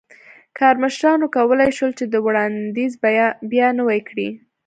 کارمشرانو 0.59 1.25
کولای 1.35 1.71
شول 1.77 1.91
چې 1.99 2.05
دا 2.13 2.19
وړاندیز 2.25 2.91
بیا 3.51 3.67
نوی 3.79 3.99
کړي. 4.09 4.29